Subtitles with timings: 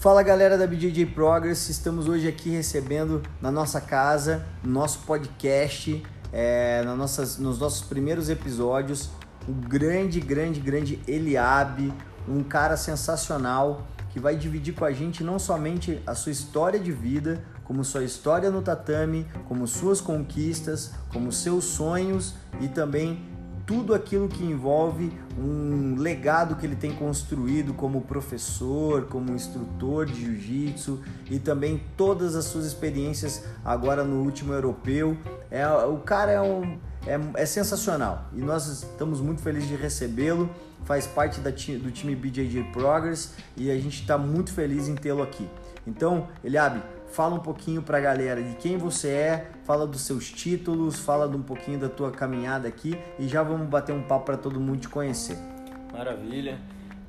[0.00, 6.00] Fala galera da BJJ Progress, estamos hoje aqui recebendo na nossa casa, no nosso podcast,
[6.32, 9.10] é, nas nossas, nos nossos primeiros episódios,
[9.48, 11.92] o grande, grande, grande Eliabe,
[12.28, 16.92] um cara sensacional que vai dividir com a gente não somente a sua história de
[16.92, 23.36] vida, como sua história no tatame, como suas conquistas, como seus sonhos e também
[23.68, 30.24] tudo aquilo que envolve um legado que ele tem construído como professor, como instrutor de
[30.24, 35.18] jiu-jitsu e também todas as suas experiências agora no último europeu.
[35.50, 40.48] É, o cara é, um, é, é sensacional e nós estamos muito felizes de recebê-lo.
[40.86, 45.22] Faz parte da, do time BJJ Progress e a gente está muito feliz em tê-lo
[45.22, 45.46] aqui.
[45.86, 50.30] Então, Eliabe, fala um pouquinho para a galera de quem você é, fala dos seus
[50.30, 54.36] títulos, fala um pouquinho da tua caminhada aqui e já vamos bater um papo para
[54.36, 55.38] todo mundo te conhecer.
[55.92, 56.58] Maravilha,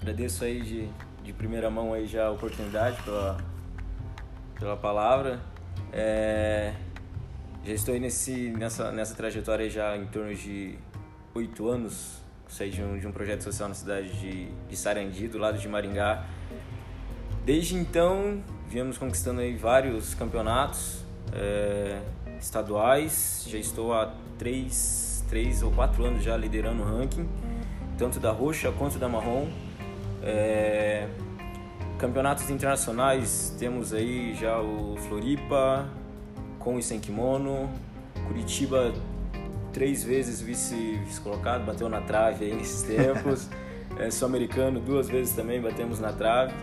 [0.01, 0.89] agradeço aí de,
[1.23, 3.37] de primeira mão aí já a oportunidade pela,
[4.57, 5.39] pela palavra.
[5.91, 6.73] É,
[7.63, 10.77] já estou aí nesse, nessa, nessa trajetória já em torno de
[11.35, 15.37] oito anos, saí de um, de um projeto social na cidade de, de Sarandi, do
[15.37, 16.25] lado de Maringá.
[17.45, 21.03] Desde então, viemos conquistando aí vários campeonatos
[21.33, 21.99] é,
[22.39, 23.45] estaduais.
[23.47, 27.27] Já estou há três, três ou quatro anos já liderando o ranking,
[27.97, 29.47] tanto da roxa quanto da marrom.
[30.21, 31.07] É,
[31.97, 35.87] campeonatos internacionais temos aí já o Floripa
[36.59, 37.69] com e sem kimono,
[38.27, 38.93] Curitiba
[39.73, 43.49] três vezes vice, vice colocado, bateu na trave aí nesses tempos.
[43.97, 46.53] é, Sul-americano duas vezes também batemos na trave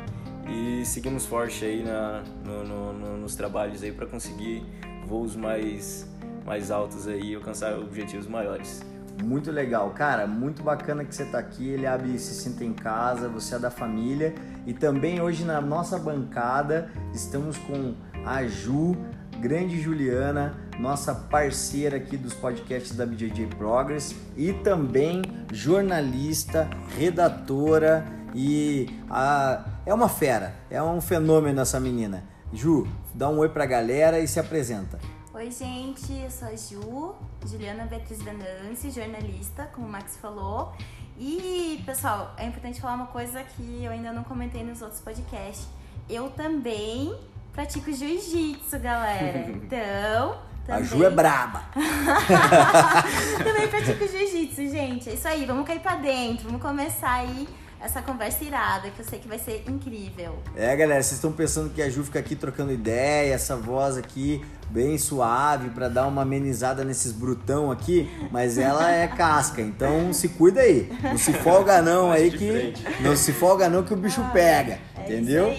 [0.48, 4.64] e seguimos forte aí na, no, no, no, nos trabalhos aí para conseguir
[5.06, 6.08] voos mais,
[6.44, 8.84] mais altos aí e alcançar objetivos maiores.
[9.22, 13.28] Muito legal, cara, muito bacana que você está aqui, ele abre se sinta em casa,
[13.28, 14.34] você é da família.
[14.66, 17.94] E também hoje na nossa bancada estamos com
[18.24, 18.94] a Ju,
[19.40, 24.14] grande Juliana, nossa parceira aqui dos podcasts da BJJ Progress.
[24.36, 26.68] E também jornalista,
[26.98, 28.04] redatora
[28.34, 32.24] e a, é uma fera, é um fenômeno essa menina.
[32.52, 34.98] Ju, dá um oi pra galera e se apresenta.
[35.32, 37.14] Oi, gente, eu sou a Ju,
[37.46, 40.72] Juliana Beatriz Venance, jornalista, como o Max falou.
[41.16, 45.68] E, pessoal, é importante falar uma coisa que eu ainda não comentei nos outros podcasts.
[46.10, 47.16] Eu também
[47.52, 49.46] pratico jiu-jitsu, galera.
[49.54, 50.82] Então, também...
[50.82, 51.62] A Ju é braba.
[53.38, 55.10] também pratico jiu-jitsu, gente.
[55.10, 57.46] É isso aí, vamos cair pra dentro, vamos começar aí
[57.80, 60.38] essa conversa irada, que eu sei que vai ser incrível.
[60.56, 64.44] É, galera, vocês estão pensando que a Ju fica aqui trocando ideia, essa voz aqui
[64.70, 70.28] bem suave para dar uma amenizada nesses brutão aqui, mas ela é casca, então se
[70.30, 70.90] cuida aí.
[71.02, 75.02] Não se folga não aí que não se folga não que o bicho pega, é
[75.02, 75.54] entendeu?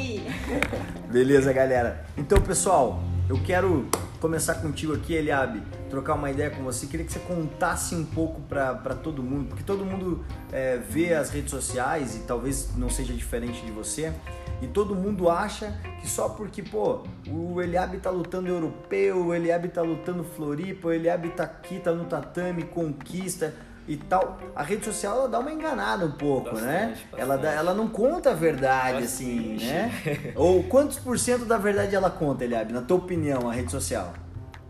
[1.10, 2.06] Beleza, galera.
[2.18, 3.88] Então, pessoal, eu quero
[4.20, 6.88] começar contigo aqui, Eliabe, trocar uma ideia com você.
[6.88, 11.30] Queria que você contasse um pouco para todo mundo, porque todo mundo é, vê as
[11.30, 14.14] redes sociais e talvez não seja diferente de você.
[14.62, 19.68] E todo mundo acha que só porque, pô, o Eliabe tá lutando europeu, o Eliabe
[19.68, 23.54] tá lutando Floripa, o Eliabe tá aqui, tá no tatame, conquista
[23.88, 24.38] e tal.
[24.56, 26.88] A rede social ela dá uma enganada um pouco, bastante, né?
[26.90, 27.22] Bastante.
[27.22, 30.10] Ela, dá, ela não conta a verdade, assim, bastante.
[30.10, 30.34] assim, né?
[30.36, 34.14] Ou quantos por cento da verdade ela conta, Eliabe, na tua opinião, a rede social?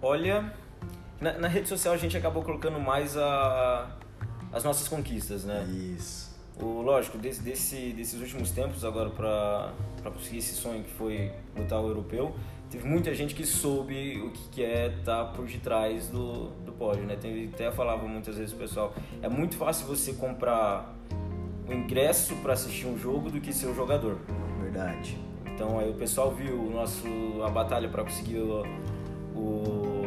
[0.01, 0.53] Olha,
[1.19, 3.87] na, na rede social a gente acabou colocando mais a,
[4.53, 5.63] as nossas conquistas, né?
[5.63, 6.27] Isso.
[6.59, 9.71] O, lógico, desse, desse, desses últimos tempos, agora para
[10.11, 12.35] conseguir esse sonho que foi lutar o europeu,
[12.69, 17.03] teve muita gente que soube o que é estar tá por detrás do, do pódio,
[17.03, 17.15] né?
[17.15, 20.95] Tem, até falava muitas vezes o pessoal, é muito fácil você comprar
[21.67, 24.17] o ingresso para assistir um jogo do que ser o jogador.
[24.61, 25.17] Verdade.
[25.53, 27.07] Então aí o pessoal viu o nosso
[27.43, 28.63] a batalha para conseguir o,
[29.35, 30.05] o,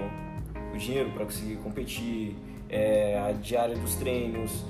[0.72, 2.36] o dinheiro para conseguir competir,
[2.68, 4.64] é, a diária dos treinos.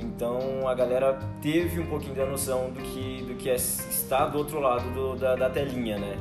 [0.00, 4.38] Então a galera teve um pouquinho da noção do que, do que é estar do
[4.38, 6.16] outro lado do, da, da telinha, né?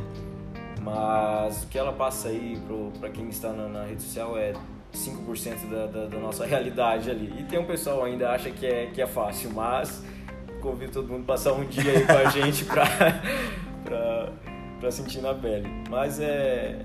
[0.88, 2.58] Mas o que ela passa aí
[3.00, 4.54] para quem está na, na, rede social é
[4.94, 7.34] 5% da, da, da, nossa realidade ali.
[7.40, 10.04] E tem um pessoal ainda acha que é, que é fácil, mas
[10.62, 14.32] convido todo mundo a passar um dia aí com a gente para
[14.80, 15.68] pra, sentir na pele.
[15.90, 16.80] Mas é.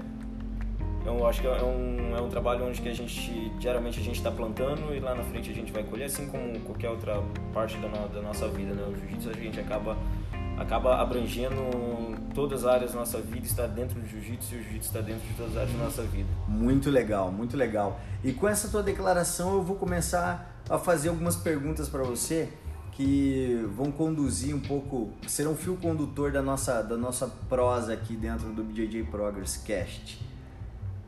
[1.04, 4.19] Eu acho que é um, é um trabalho onde que a gente, diariamente a gente
[4.19, 7.20] está plantando e lá na frente a gente vai colher, assim como qualquer outra
[7.52, 8.84] parte da, no, da nossa vida, né?
[8.88, 9.96] O jiu-jitsu a gente acaba
[10.58, 11.60] acaba abrangendo
[12.34, 15.26] todas as áreas da nossa vida, está dentro do jiu-jitsu e o jiu-jitsu está dentro
[15.26, 16.28] de todas as áreas da nossa vida.
[16.49, 18.00] Muito legal, muito legal.
[18.25, 22.49] E com essa tua declaração eu vou começar a fazer algumas perguntas para você
[22.93, 28.52] que vão conduzir um pouco, serão fio condutor da nossa, da nossa prosa aqui dentro
[28.52, 30.31] do BJJ Progress Cast.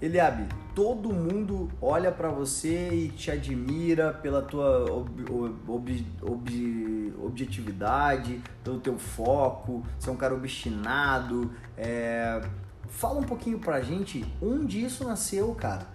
[0.04, 5.24] Eliabe, todo mundo olha para você e te admira pela tua ob,
[5.66, 11.50] ob, ob, objetividade, pelo teu foco, você é um cara obstinado.
[11.74, 12.42] É...
[12.88, 15.94] Fala um pouquinho pra gente onde isso nasceu, cara.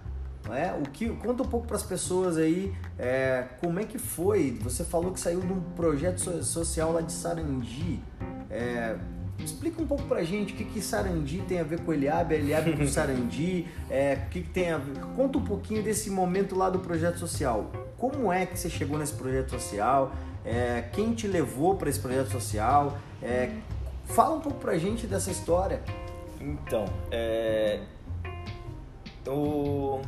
[0.50, 0.74] É?
[0.74, 4.58] O que, conta um pouco para as pessoas aí é, como é que foi.
[4.64, 8.02] Você falou que saiu de um projeto social lá de Sarandi.
[8.50, 8.98] É,
[9.44, 12.76] explica um pouco pra gente o que, que Sarandi tem a ver com Eliabe, Eliabe
[12.76, 15.00] com Sarandi, é, o que, que tem a ver.
[15.16, 17.72] Conta um pouquinho desse momento lá do projeto social.
[17.98, 20.14] Como é que você chegou nesse projeto social?
[20.46, 22.98] É, quem te levou para esse projeto social?
[23.22, 23.52] É,
[24.06, 25.82] fala um pouco pra gente dessa história.
[26.40, 27.82] Então, é,
[29.26, 30.02] eu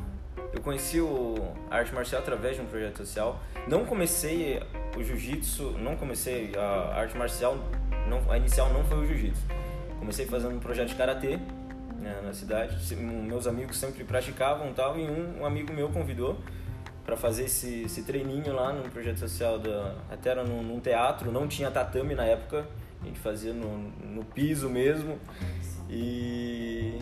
[0.53, 1.35] eu conheci o
[1.69, 3.39] a arte marcial através de um projeto social.
[3.67, 4.61] Não comecei
[4.97, 7.57] o jiu-jitsu, não comecei a arte marcial,
[8.11, 9.41] não, a inicial não foi o jiu-jitsu.
[9.97, 11.37] Comecei fazendo um projeto de karatê
[11.99, 12.77] né, na cidade.
[12.95, 16.37] Meus amigos sempre praticavam tal e um, um amigo meu convidou
[17.05, 21.31] para fazer esse, esse treininho lá no projeto social da até era num, num, teatro,
[21.31, 22.67] não tinha tatame na época,
[23.01, 25.17] a gente fazia no, no piso mesmo
[25.89, 26.99] e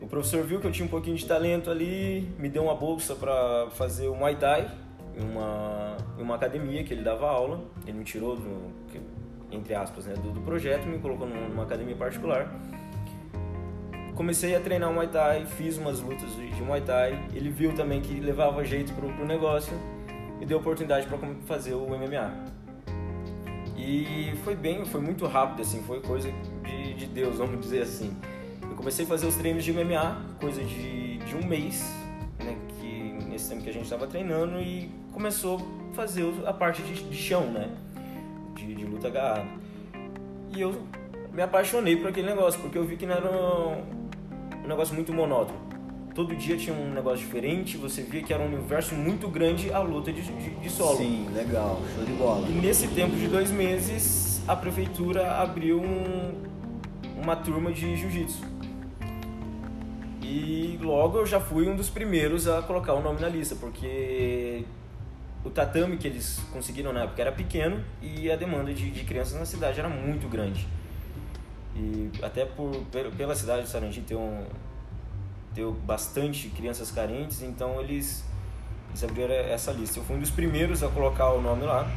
[0.00, 3.14] o professor viu que eu tinha um pouquinho de talento ali, me deu uma bolsa
[3.14, 4.70] para fazer o Muay Thai
[5.16, 7.60] em uma, em uma academia que ele dava aula.
[7.86, 8.72] Ele me tirou, do,
[9.54, 12.52] entre aspas, né, do, do projeto, me colocou numa academia particular.
[14.14, 17.28] Comecei a treinar Muay Thai, fiz umas lutas de Muay Thai.
[17.34, 19.76] Ele viu também que levava jeito pro, pro negócio,
[20.38, 22.54] me deu oportunidade para fazer o MMA.
[23.76, 28.16] E foi bem, foi muito rápido, assim, foi coisa de, de Deus, vamos dizer assim.
[28.62, 31.84] Eu comecei a fazer os treinos de MMA, coisa de, de um mês,
[32.38, 35.58] né, que, nesse tempo que a gente estava treinando, e começou
[35.90, 37.68] a fazer a parte de, de chão, né,
[38.54, 39.46] de, de, luta agarrada.
[40.54, 40.74] E eu
[41.32, 45.12] me apaixonei por aquele negócio, porque eu vi que não era um, um negócio muito
[45.12, 45.58] monótono.
[46.14, 49.80] Todo dia tinha um negócio diferente, você via que era um universo muito grande a
[49.80, 50.96] luta de, de, de solo.
[50.96, 52.48] Sim, legal, show de bola.
[52.48, 56.32] E nesse tempo de dois meses, a prefeitura abriu um,
[57.20, 58.54] uma turma de jiu-jitsu
[60.34, 64.64] e logo eu já fui um dos primeiros a colocar o nome na lista, porque
[65.44, 69.38] o tatame que eles conseguiram na época era pequeno e a demanda de, de crianças
[69.38, 70.66] na cidade era muito grande.
[71.76, 72.84] E até por,
[73.16, 74.44] pela cidade de Sarandi ter, um,
[75.54, 78.24] ter bastante crianças carentes, então eles,
[78.90, 79.98] eles abriram essa lista.
[79.98, 81.90] Eu fui um dos primeiros a colocar o nome lá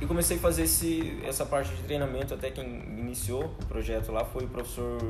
[0.00, 2.34] e comecei a fazer esse, essa parte de treinamento.
[2.34, 2.66] Até quem
[2.98, 5.00] iniciou o projeto lá foi o professor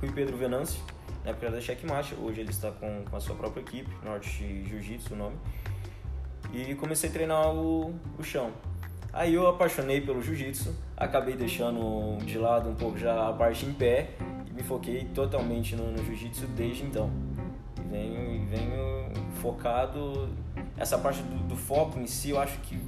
[0.00, 0.80] Rui Pedro Venâncio
[1.24, 5.14] na época da Checkmate, hoje ele está com, com a sua própria equipe, Norte Jiu-Jitsu
[5.14, 5.36] o nome.
[6.52, 8.50] E comecei a treinar o, o chão.
[9.12, 13.72] Aí eu apaixonei pelo jiu-jitsu, acabei deixando de lado um pouco já a parte em
[13.72, 14.10] pé
[14.48, 17.10] e me foquei totalmente no, no jiu-jitsu desde então.
[17.78, 20.28] E venho, venho focado.
[20.76, 22.78] Essa parte do, do, foco em si eu acho que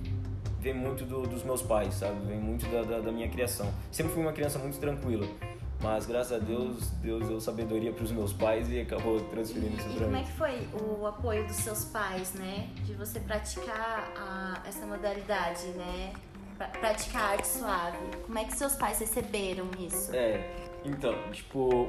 [0.60, 2.25] vem muito do, dos meus pais, sabe?
[2.26, 3.72] Vem muito da, da, da minha criação.
[3.90, 5.26] Sempre fui uma criança muito tranquila.
[5.82, 9.88] Mas graças a Deus, Deus deu sabedoria para os meus pais e acabou transferindo isso
[9.88, 10.05] para mim.
[10.05, 12.69] como é que foi o apoio dos seus pais, né?
[12.84, 16.12] De você praticar a, essa modalidade, né?
[16.56, 17.99] Pra, praticar arte suave.
[18.25, 20.14] Como é que seus pais receberam isso?
[20.14, 20.54] É,
[20.85, 21.88] então, tipo,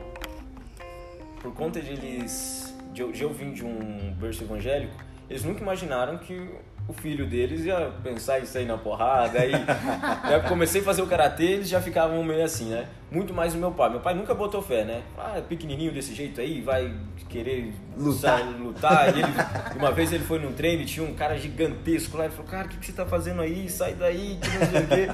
[1.40, 4.96] por conta de eles, de eu, de eu vir de um berço evangélico,
[5.30, 6.50] eles nunca imaginaram que
[6.88, 9.40] o filho deles ia pensar isso aí na porrada.
[9.40, 9.52] Aí
[10.34, 12.88] eu comecei a fazer o karatê, eles já ficavam meio assim, né?
[13.10, 13.90] Muito mais o meu pai.
[13.90, 15.02] Meu pai nunca botou fé, né?
[15.18, 16.94] Ah, é pequenininho desse jeito aí, vai
[17.30, 18.40] querer lutar.
[18.40, 19.16] Sair, lutar.
[19.16, 19.32] E ele,
[19.78, 22.26] uma vez ele foi num treino e tinha um cara gigantesco lá.
[22.26, 23.70] Ele falou, cara, o que, que você tá fazendo aí?
[23.70, 25.10] Sai daí, que não sei o quê.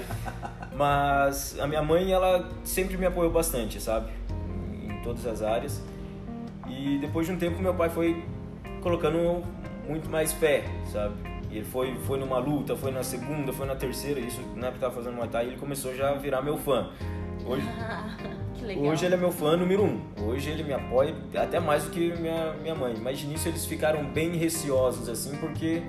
[0.76, 4.12] Mas a minha mãe, ela sempre me apoiou bastante, sabe?
[4.84, 5.84] Em todas as áreas.
[6.68, 8.24] E depois de um tempo, meu pai foi
[8.82, 9.44] colocando
[9.88, 11.39] muito mais fé, sabe?
[11.50, 14.74] E ele foi, foi numa luta, foi na segunda, foi na terceira, isso na época
[14.74, 16.90] que tava fazendo Muay Thai, ele começou já a virar meu fã.
[17.46, 17.66] Hoje,
[18.80, 20.02] hoje ele é meu fã número um.
[20.22, 22.96] Hoje ele me apoia até mais do que minha, minha mãe.
[23.02, 25.82] Mas de início eles ficaram bem receosos, assim, porque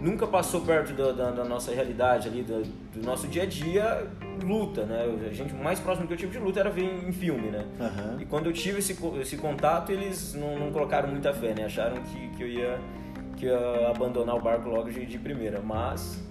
[0.00, 2.62] nunca passou perto da, da, da nossa realidade ali, do,
[2.94, 4.06] do, nosso dia a dia,
[4.42, 5.04] luta, né?
[5.28, 7.50] A gente, o mais próximo que eu tive de luta era ver em, em filme,
[7.50, 7.66] né?
[7.78, 8.20] Uhum.
[8.20, 11.64] E quando eu tive esse, esse contato, eles não, não colocaram muita fé, né?
[11.64, 12.78] Acharam que, que eu ia
[13.40, 16.22] que ia abandonar o barco logo de, de primeira, mas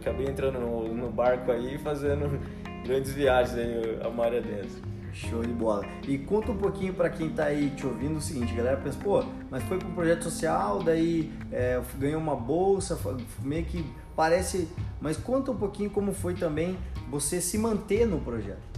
[0.00, 2.40] acabei entrando no, no, barco aí fazendo
[2.86, 4.94] grandes viagens aí a mar dentro.
[5.12, 5.84] Show de bola.
[6.08, 9.24] E conta um pouquinho para quem tá aí te ouvindo o seguinte, galera pensa, pô,
[9.48, 12.98] mas foi para um projeto social, daí é, ganhou uma bolsa,
[13.40, 13.84] meio que
[14.16, 14.68] parece.
[15.00, 16.76] Mas conta um pouquinho como foi também
[17.08, 18.73] você se manter no projeto.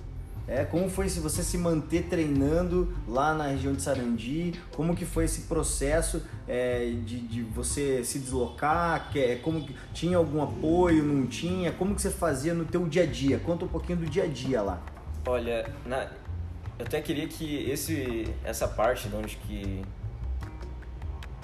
[0.48, 4.54] É, como foi se você se manter treinando lá na região de Sarandi?
[4.76, 9.10] Como que foi esse processo é, de, de, você se deslocar?
[9.10, 11.02] Que, é, como tinha algum apoio?
[11.02, 11.72] Não tinha?
[11.72, 13.40] Como que você fazia no teu dia a dia?
[13.40, 14.80] Conta um pouquinho do dia a dia lá.
[15.26, 16.04] Olha, na,
[16.78, 19.82] eu até queria que esse, essa parte de onde que,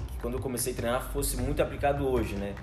[0.06, 2.54] que quando eu comecei a treinar fosse muito aplicado hoje, né?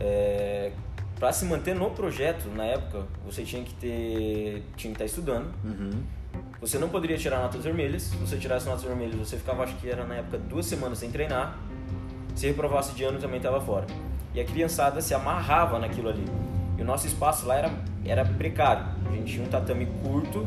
[0.00, 0.72] É,
[1.18, 5.04] para se manter no projeto, na época, você tinha que ter tinha que estar tá
[5.04, 5.52] estudando.
[5.64, 6.02] Uhum.
[6.60, 8.02] Você não poderia tirar notas vermelhas.
[8.02, 11.10] Se você tirasse notas vermelhas, você ficava, acho que era na época, duas semanas sem
[11.10, 11.58] treinar.
[12.34, 13.86] Se reprovasse de ano, também estava fora.
[14.34, 16.24] E a criançada se amarrava naquilo ali.
[16.76, 17.70] E o nosso espaço lá era,
[18.04, 18.84] era precário.
[19.06, 20.46] A gente tinha um tatame curto,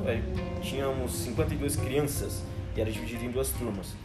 [0.61, 2.43] tínhamos 52 crianças
[2.75, 3.95] e era dividido em duas turmas.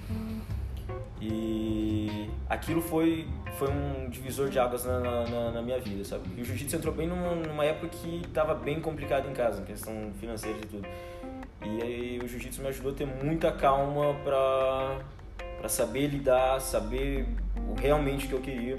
[1.24, 6.28] E aquilo foi, foi um divisor de águas na, na, na minha vida, sabe?
[6.36, 9.64] E o jiu-jitsu entrou bem numa, numa época que estava bem complicado em casa, em
[9.64, 10.88] questão financeira e tudo.
[11.64, 14.98] E aí o jiu-jitsu me ajudou a ter muita calma pra,
[15.58, 17.24] pra saber lidar, saber
[17.56, 18.76] o, realmente o que eu queria.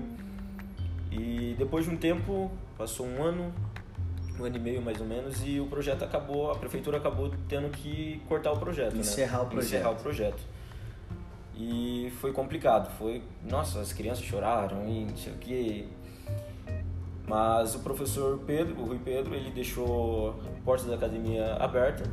[1.09, 3.53] E depois de um tempo, passou um ano,
[4.37, 7.69] um ano e meio mais ou menos, e o projeto acabou, a prefeitura acabou tendo
[7.69, 9.43] que cortar o projeto, Encerrar né?
[9.43, 9.75] o projeto.
[9.75, 10.43] Encerrar o projeto.
[11.55, 15.87] E foi complicado, foi, nossa, as crianças choraram e não sei o que.
[17.27, 22.03] Mas o professor Pedro, o Rui Pedro, ele deixou a porta da academia aberta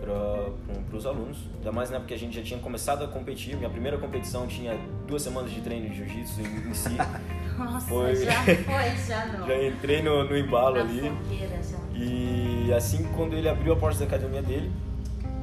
[0.00, 1.38] para os alunos.
[1.56, 3.56] Ainda mais né, porque a gente já tinha começado a competir.
[3.56, 6.90] Minha primeira competição tinha duas semanas de treino de jiu-jitsu em, em, si.
[7.56, 8.16] Nossa, foi...
[8.16, 9.46] já foi, já não.
[9.46, 11.10] já entrei no, no embalo Na ali.
[11.10, 11.78] Fogueira, já.
[11.94, 14.70] E assim, quando ele abriu a porta da academia dele,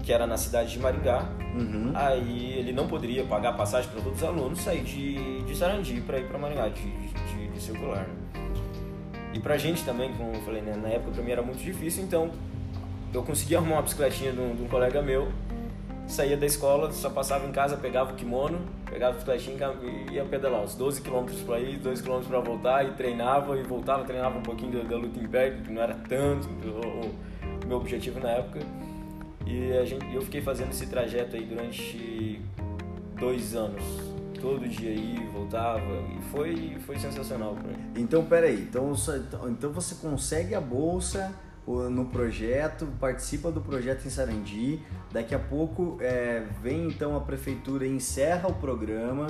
[0.03, 1.25] que era na cidade de Maringá.
[1.55, 1.91] Uhum.
[1.93, 6.19] Aí ele não poderia pagar passagem para todos os alunos, sair de, de Sarandi para
[6.19, 8.07] ir para Maringá, de, de, de circular.
[8.07, 8.21] Né?
[9.33, 12.03] E pra gente também, como eu falei, né, na época pra mim era muito difícil,
[12.03, 12.31] então
[13.13, 15.31] eu consegui arrumar uma bicicletinha de um, de um colega meu,
[16.07, 20.25] saía da escola, só passava em casa, pegava o kimono, pegava a bicicletinha e ia
[20.25, 24.37] pedalar os 12 km para ir, 12 km para voltar e treinava e voltava, treinava
[24.37, 28.19] um pouquinho da, da luta em pé, que não era tanto o, o meu objetivo
[28.19, 28.59] na época.
[29.45, 32.41] E a gente, eu fiquei fazendo esse trajeto aí durante
[33.19, 33.83] dois anos.
[34.39, 36.03] Todo dia aí, voltava.
[36.17, 37.91] E foi, foi sensacional pra mim.
[37.95, 38.61] Então, peraí.
[38.61, 38.93] Então,
[39.49, 41.33] então você consegue a bolsa
[41.67, 44.81] no projeto, participa do projeto em Sarandi.
[45.11, 49.27] Daqui a pouco é, vem então a prefeitura e encerra o programa.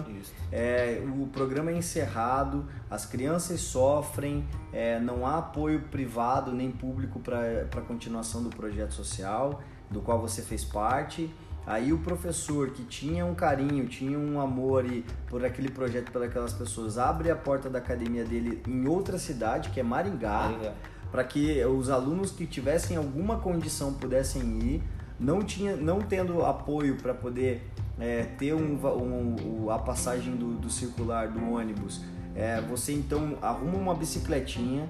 [0.51, 7.19] É, o programa é encerrado, as crianças sofrem, é, não há apoio privado nem público
[7.19, 11.29] para a continuação do projeto social do qual você fez parte.
[11.65, 16.23] Aí o professor que tinha um carinho, tinha um amor e, por aquele projeto, por
[16.23, 20.73] aquelas pessoas, abre a porta da academia dele em outra cidade, que é Maringá, Maringá.
[21.11, 24.83] para que os alunos que tivessem alguma condição pudessem ir,
[25.19, 27.69] não, tinha, não tendo apoio para poder
[27.99, 32.01] é, ter um, um, a passagem do, do circular do ônibus.
[32.35, 34.89] É, você então arruma uma bicicletinha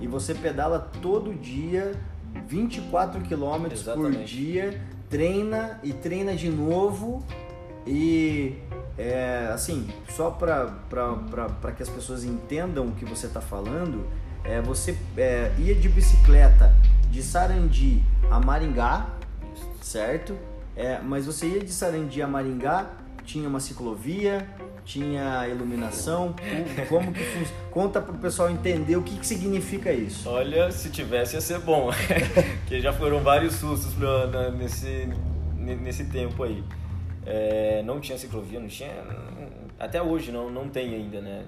[0.00, 1.98] e você pedala todo dia
[2.46, 7.24] 24 quilômetros por dia, treina e treina de novo.
[7.86, 8.58] E
[8.96, 14.06] é, assim, só para que as pessoas entendam o que você está falando,
[14.44, 16.74] é, você é, ia de bicicleta
[17.10, 19.08] de Sarandi a Maringá,
[19.80, 20.36] certo?
[20.76, 22.90] É, mas você ia de Sarandi a Maringá,
[23.24, 24.46] tinha uma ciclovia,
[24.84, 26.34] tinha iluminação?
[26.88, 27.62] Como que funciona?
[27.70, 30.28] Conta para o pessoal entender o que, que significa isso.
[30.28, 31.90] Olha, se tivesse ia ser bom,
[32.60, 35.08] porque já foram vários sustos pra, nesse,
[35.56, 36.62] nesse tempo aí.
[37.24, 38.90] É, não tinha ciclovia, não tinha.
[39.78, 41.44] Até hoje não, não tem ainda, né?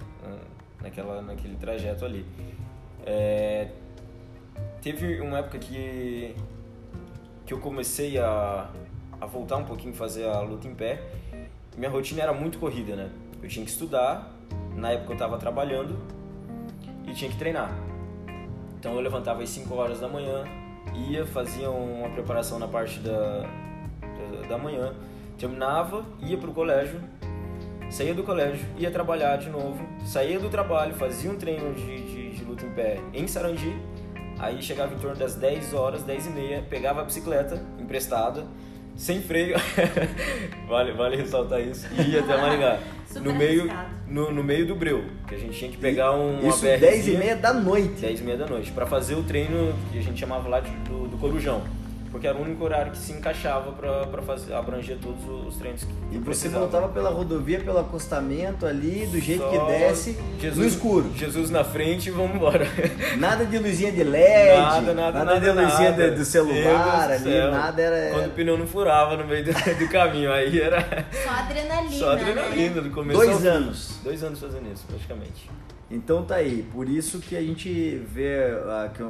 [0.80, 2.24] Naquela, naquele trajeto ali.
[3.06, 3.68] É,
[4.80, 6.34] teve uma época que,
[7.44, 8.70] que eu comecei a,
[9.20, 11.02] a voltar um pouquinho, fazer a luta em pé.
[11.76, 13.10] Minha rotina era muito corrida, né?
[13.42, 14.32] Eu tinha que estudar,
[14.76, 15.98] na época eu estava trabalhando
[17.06, 17.72] e tinha que treinar.
[18.78, 20.44] Então eu levantava às 5 horas da manhã,
[20.94, 23.40] ia, fazia uma preparação na parte da,
[24.40, 24.94] da, da manhã,
[25.36, 27.00] terminava, ia para o colégio,
[27.90, 32.36] saía do colégio, ia trabalhar de novo, saía do trabalho, fazia um treino de, de,
[32.36, 33.74] de luta em pé em Sarandi,
[34.38, 38.46] aí chegava em torno das 10 horas, 10 e meia, pegava a bicicleta emprestada,
[38.96, 39.56] sem freio,
[40.68, 42.78] vale, vale ressaltar isso, e ia até Maringá.
[43.22, 43.70] no meio,
[44.08, 47.16] no, no, meio do breu, que a gente tinha que pegar um Isso 10 e
[47.16, 48.00] meia da noite.
[48.00, 50.70] 10 e meia da noite, para fazer o treino que a gente chamava lá de,
[50.88, 51.62] do, do corujão.
[52.14, 55.90] Porque era o único horário que se encaixava para fazer abranger todos os treinos que
[56.12, 56.60] E você precisava.
[56.60, 61.12] voltava pela rodovia, pelo acostamento ali, do jeito Só que desce, Jesus, no escuro.
[61.16, 62.68] Jesus na frente e vamos embora.
[63.18, 66.10] Nada de luzinha de LED, nada, nada, nada, de luzinha nada.
[66.12, 67.50] do- do celular Deus ali, céu.
[67.50, 68.14] nada era.
[68.14, 70.80] Quando o pneu não furava no meio do, do caminho, aí era
[71.24, 71.90] Só adrenalina.
[71.98, 72.80] só adrenalina Né?
[72.80, 73.48] do começo ao Dois fim.
[73.48, 73.98] anos.
[74.04, 75.50] Dois anos fazendo isso, praticamente.
[75.90, 78.38] Então tá aí, por isso que a gente vê,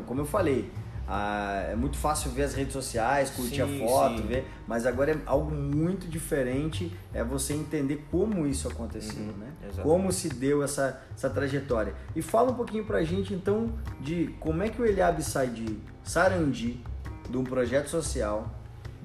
[0.06, 0.70] como eu falei,
[1.06, 4.26] ah, é muito fácil ver as redes sociais, curtir Sim, a foto, sim.
[4.26, 9.48] ver, mas agora é algo muito diferente, é você entender como isso aconteceu, Uhum, né?
[9.62, 9.82] exatamente.
[9.82, 11.94] Como se deu essa, essa trajetória.
[12.16, 15.78] E fala um pouquinho pra gente então de como é que o Eliabe sai de
[16.02, 16.82] Sarandi,
[17.28, 18.48] de um projeto social,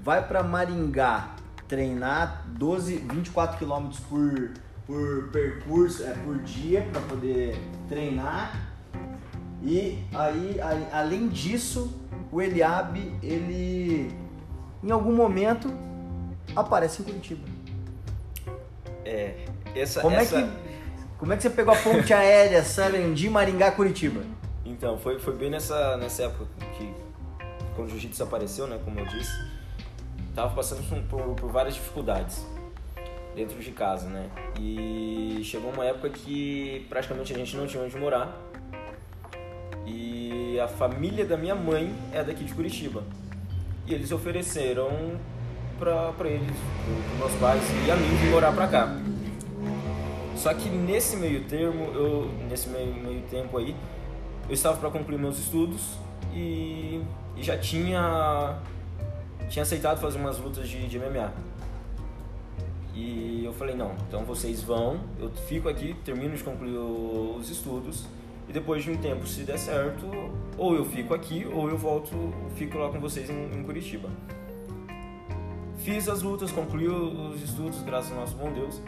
[0.01, 1.35] vai pra Maringá
[1.67, 4.51] treinar 12, 24 quilômetros por,
[4.87, 8.68] por percurso, é, por dia para poder treinar.
[9.61, 11.93] E aí, a- além disso,
[12.31, 14.09] o Eliabe, ele
[14.83, 15.73] em algum momento
[16.55, 17.45] aparece em Curitiba.
[19.03, 20.39] É, essa, Como essa...
[20.39, 20.69] é que
[21.17, 24.21] como é que você pegou a ponte aérea Sarandi, Maringá, Curitiba?
[24.63, 26.45] Então, foi, foi bem nessa, nessa época
[26.77, 26.93] que,
[27.75, 29.33] quando o jiu-jitsu apareceu, né, como eu disse,
[30.33, 32.45] tava passando por, por, por várias dificuldades
[33.35, 34.29] dentro de casa, né?
[34.57, 38.37] E chegou uma época que praticamente a gente não tinha onde morar.
[40.59, 43.03] A família da minha mãe é daqui de Curitiba.
[43.87, 44.89] E eles ofereceram
[45.77, 46.51] pra eles,
[46.83, 48.95] pros meus pais e a mim, morar pra cá.
[50.35, 53.75] Só que nesse meio termo, eu, nesse meio, meio tempo aí,
[54.47, 55.97] eu estava para concluir meus estudos
[56.33, 57.01] e,
[57.35, 58.57] e já tinha
[59.49, 61.31] tinha aceitado fazer umas lutas de, de MMA.
[62.93, 68.05] E eu falei, não, então vocês vão, eu fico aqui, termino de concluir os estudos
[68.49, 70.07] e depois de um tempo, se der certo,
[70.57, 74.09] ou eu fico aqui ou eu volto, fico lá com vocês em, em Curitiba.
[75.77, 78.81] Fiz as lutas, concluí os estudos, graças ao nosso bom Deus.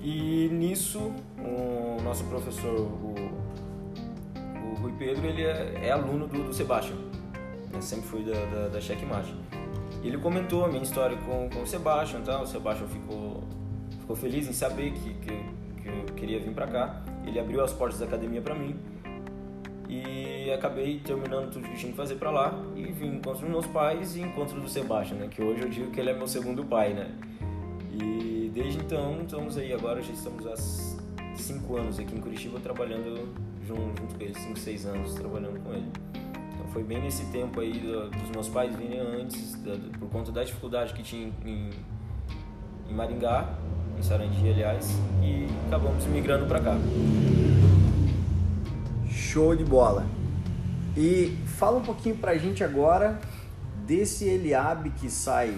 [0.00, 3.14] E nisso, o nosso professor, o,
[4.36, 6.98] o Rui Pedro, ele é, é aluno do, do Sebastião.
[7.72, 7.80] né?
[7.80, 9.32] Sempre fui da, da, da Checkmate.
[10.02, 12.42] Ele comentou a minha história com, com o Sebastião e tal.
[12.42, 13.44] O Sebastião ficou,
[14.00, 17.01] ficou feliz em saber que, que, que eu queria vir pra cá.
[17.26, 18.76] Ele abriu as portas da academia pra mim.
[19.88, 22.58] E acabei terminando tudo que tinha que fazer pra lá.
[22.74, 25.28] E vim encontro dos meus pais e encontro do Sebastião, né?
[25.30, 27.10] Que hoje eu digo que ele é meu segundo pai, né?
[27.92, 30.56] E desde então, estamos aí agora, já estamos há
[31.36, 33.28] cinco anos aqui em Curitiba trabalhando
[33.66, 35.86] junto, junto com ele, cinco, seis anos trabalhando com ele.
[36.54, 40.32] Então foi bem nesse tempo aí do- dos meus pais virem antes, da- por conta
[40.32, 41.70] da dificuldade que tinha em,
[42.88, 43.58] em Maringá,
[44.02, 44.90] em Sarandi, aliás,
[45.22, 46.76] e acabamos migrando para cá.
[49.08, 50.04] Show de bola.
[50.96, 53.20] E fala um pouquinho pra gente agora
[53.86, 55.56] desse Eliabe que sai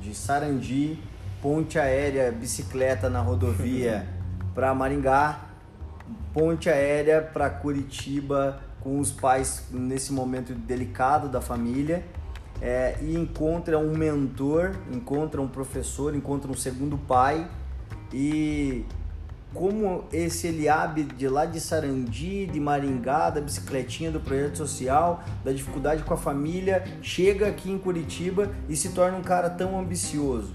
[0.00, 0.98] de Sarandi,
[1.42, 4.06] ponte aérea, bicicleta na rodovia
[4.54, 5.40] pra Maringá,
[6.32, 12.02] ponte aérea pra Curitiba com os pais nesse momento delicado da família.
[12.62, 17.46] é, e encontra um mentor, encontra um professor, encontra um segundo pai
[18.14, 18.84] e
[19.52, 25.50] como esse Eliabe de lá de Sarandi, de Maringá, da bicicletinha do projeto social, da
[25.52, 30.54] dificuldade com a família, chega aqui em Curitiba e se torna um cara tão ambicioso.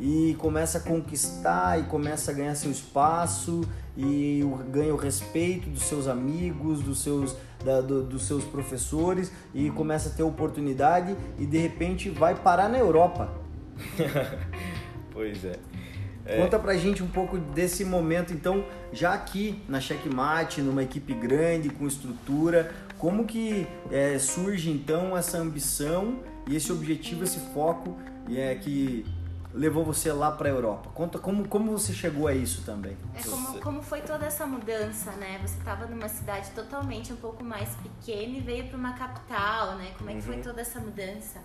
[0.00, 3.62] E começa a conquistar e começa a ganhar seu espaço
[3.96, 9.70] e ganha o respeito dos seus amigos, dos seus, da- do- dos seus professores e
[9.70, 13.30] começa a ter oportunidade e de repente vai parar na Europa.
[15.12, 15.54] Pois é.
[16.34, 21.68] Conta pra gente um pouco desse momento, então, já aqui na Checkmate, numa equipe grande,
[21.68, 27.96] com estrutura, como que é, surge então essa ambição e esse objetivo, esse foco
[28.34, 29.04] é, que
[29.54, 30.90] levou você lá pra Europa?
[30.94, 32.96] Conta como, como você chegou a isso também.
[33.14, 35.38] É como, como foi toda essa mudança, né?
[35.42, 39.92] Você estava numa cidade totalmente um pouco mais pequena e veio para uma capital, né?
[39.96, 40.42] Como é que foi Uhum.
[40.42, 41.40] toda essa mudança?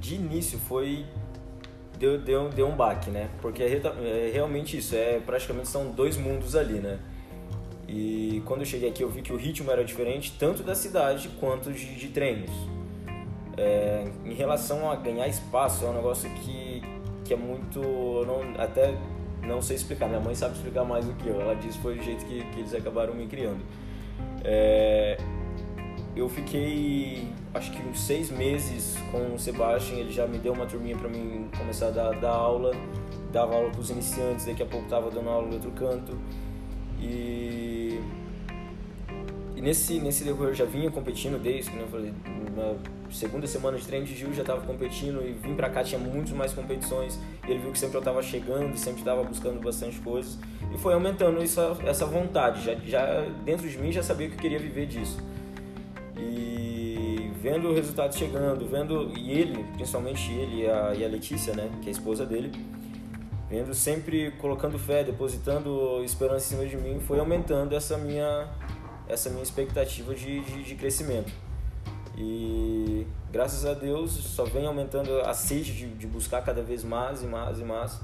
[0.00, 1.04] De início foi.
[2.04, 3.30] Deu, deu, deu um baque, né?
[3.40, 6.98] Porque é, é realmente isso, é praticamente são dois mundos ali, né?
[7.88, 11.30] E quando eu cheguei aqui eu vi que o ritmo era diferente, tanto da cidade
[11.40, 12.50] quanto de, de treinos.
[13.56, 16.82] É, em relação a ganhar espaço, é um negócio que,
[17.24, 17.80] que é muito.
[17.80, 18.94] Não, até
[19.42, 21.40] não sei explicar, minha mãe sabe explicar mais do que eu.
[21.40, 23.64] Ela disse que foi o jeito que, que eles acabaram me criando.
[24.44, 25.16] É,
[26.16, 30.66] eu fiquei acho que uns seis meses com o Sebastian, ele já me deu uma
[30.66, 32.72] turminha para mim começar a dar, dar aula,
[33.32, 36.16] dava aula para os iniciantes, daqui a pouco tava dando aula em outro canto.
[37.00, 38.00] E,
[39.56, 42.12] e nesse, nesse decorrer eu já vinha competindo desde, eu falei,
[42.56, 42.76] na
[43.10, 46.32] segunda semana de treino de Gil já estava competindo e vim para cá tinha muitas
[46.32, 47.18] mais competições.
[47.46, 50.38] Ele viu que sempre eu estava chegando, sempre estava buscando bastante coisas
[50.72, 52.64] e foi aumentando essa, essa vontade.
[52.64, 55.18] Já, já dentro de mim já sabia que eu queria viver disso.
[56.16, 61.54] E vendo o resultado chegando, vendo e ele, principalmente ele e a, e a Letícia,
[61.54, 62.50] né, que é a esposa dele,
[63.50, 68.48] vendo sempre colocando fé, depositando esperança em cima de mim, foi aumentando essa minha
[69.06, 71.30] essa minha expectativa de, de, de crescimento.
[72.16, 77.22] E graças a Deus só vem aumentando a sede de, de, buscar cada vez mais
[77.22, 78.00] e mais e mais.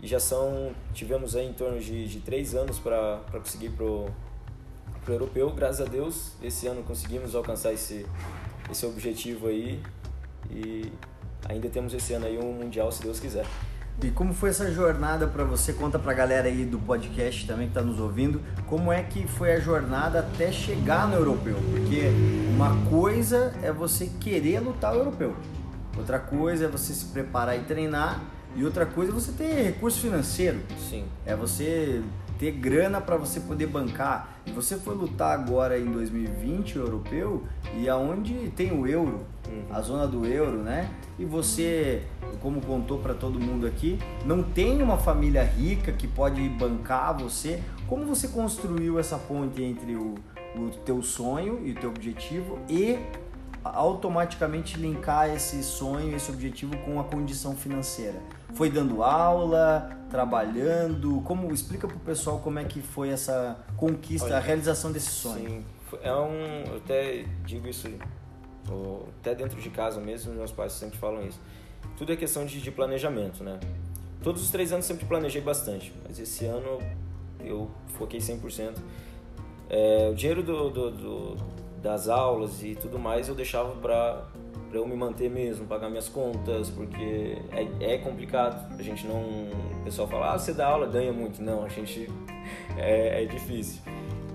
[0.00, 4.06] E já são, tivemos aí em torno de, de três anos para conseguir pro,
[5.04, 5.50] pro europeu.
[5.50, 8.06] Graças a Deus, esse ano conseguimos alcançar esse,
[8.70, 9.80] esse objetivo aí.
[10.50, 10.92] E
[11.48, 13.46] ainda temos esse ano aí um mundial, se Deus quiser.
[14.02, 15.72] E como foi essa jornada para você?
[15.72, 19.52] Conta pra galera aí do podcast também que tá nos ouvindo, como é que foi
[19.52, 21.56] a jornada até chegar no europeu?
[21.70, 22.10] Porque
[22.54, 25.36] uma coisa é você querer lutar o europeu.
[25.96, 28.22] Outra coisa é você se preparar e treinar,
[28.56, 30.60] e outra coisa é você ter recurso financeiro.
[30.90, 31.04] Sim.
[31.24, 32.02] É você
[32.42, 34.40] ter grana para você poder bancar.
[34.44, 37.44] E você foi lutar agora em 2020 o europeu
[37.78, 39.62] e aonde tem o euro, uhum.
[39.70, 40.90] a zona do euro, né?
[41.20, 42.02] E você,
[42.40, 47.62] como contou para todo mundo aqui, não tem uma família rica que pode bancar você.
[47.86, 50.16] Como você construiu essa ponte entre o,
[50.56, 52.98] o teu sonho e o teu objetivo e
[53.62, 58.20] automaticamente linkar esse sonho, esse objetivo com a condição financeira?
[58.54, 61.22] Foi dando aula, trabalhando?
[61.22, 65.48] Como explica pro pessoal como é que foi essa conquista, Olha, a realização desse sonho?
[65.48, 65.64] Sim,
[66.02, 67.88] é um, eu até digo isso,
[69.20, 71.40] até dentro de casa mesmo, meus pais sempre falam isso.
[71.96, 73.58] Tudo é questão de, de planejamento, né?
[74.22, 76.78] Todos os três anos sempre planejei bastante, mas esse ano
[77.40, 78.76] eu foquei 100%.
[79.68, 81.36] É, o dinheiro do, do, do,
[81.82, 84.24] das aulas e tudo mais eu deixava para
[84.72, 88.74] para eu me manter mesmo, pagar minhas contas, porque é, é, complicado.
[88.78, 89.20] A gente não.
[89.20, 91.42] O pessoal fala, ah, você dá aula, ganha muito.
[91.42, 92.08] Não, a gente.
[92.76, 93.80] É, é difícil.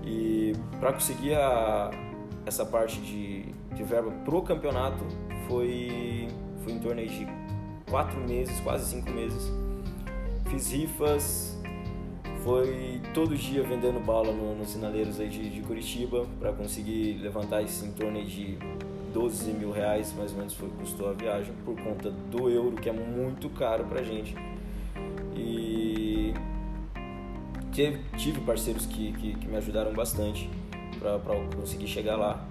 [0.02, 1.90] E para conseguir a,
[2.46, 3.42] essa parte de,
[3.74, 5.04] de verba pro campeonato
[5.46, 6.28] foi,
[6.64, 7.26] foi em torno de
[7.90, 9.52] quatro meses, quase cinco meses.
[10.48, 11.60] Fiz rifas,
[12.42, 17.60] foi todo dia vendendo bala nos no sinaleiros aí de, de Curitiba para conseguir levantar
[17.60, 18.56] isso em torno de
[19.12, 22.88] 12 mil reais mais ou menos foi custou a viagem por conta do euro, que
[22.88, 24.34] é muito caro pra gente.
[25.34, 26.34] E
[27.72, 30.50] tive, tive parceiros que, que, que, me ajudaram bastante
[30.98, 31.18] para
[31.56, 32.44] conseguir chegar lá.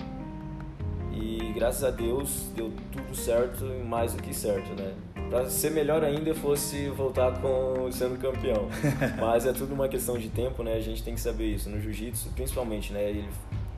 [1.14, 4.94] E graças a Deus deu tudo certo e mais do que certo, né?
[5.30, 8.70] Para ser melhor ainda fosse voltar com sendo campeão.
[9.20, 10.76] Mas é tudo uma questão de tempo, né?
[10.76, 11.70] A gente tem que saber isso.
[11.70, 13.10] No jiu-jitsu, principalmente, né?
[13.10, 13.26] Ele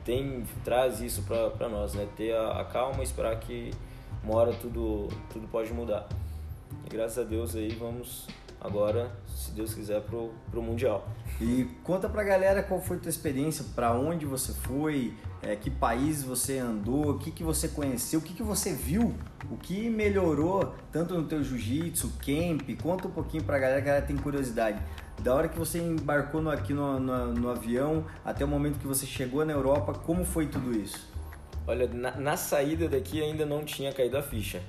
[0.04, 2.06] tem traz isso para nós, né?
[2.16, 3.70] Ter a, a, calma esperar que
[4.22, 6.08] uma hora tudo tudo pode mudar.
[6.86, 8.26] E graças a Deus aí vamos
[8.60, 11.08] agora, se Deus quiser, pro, pro mundial.
[11.40, 15.70] E conta pra galera qual foi a tua experiência, para onde você foi, é, que
[15.70, 19.14] país você andou, o que, que você conheceu, o que, que você viu,
[19.50, 24.02] o que melhorou tanto no teu jiu-jitsu, camp, conta um pouquinho pra galera que ela
[24.02, 24.78] tem curiosidade
[25.22, 28.86] da hora que você embarcou no, aqui no, no, no, avião até o momento que
[28.86, 31.08] você chegou na Europa, como foi tudo isso?
[31.66, 34.62] Olha, na, na saída daqui ainda não tinha caído a ficha.